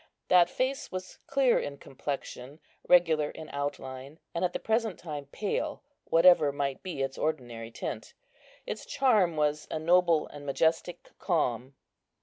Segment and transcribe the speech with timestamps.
[0.29, 2.59] That face was clear in complexion,
[2.89, 8.15] regular in outline, and at the present time pale, whatever might be its ordinary tint.
[8.65, 11.75] Its charm was a noble and majestic calm.